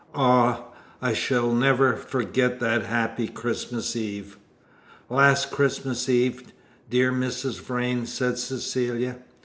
Ah! 0.15 0.63
I 0.99 1.13
shall 1.13 1.53
never 1.53 1.95
forget 1.95 2.59
that 2.59 2.87
happy 2.87 3.27
Christmas 3.27 3.95
Eve!" 3.95 4.39
"Last 5.11 5.51
Christmas 5.51 6.09
Eve, 6.09 6.45
dear 6.89 7.11
Mrs. 7.11 7.59
Vrain?" 7.59 8.07
said 8.07 8.39
Cecilia. 8.39 9.19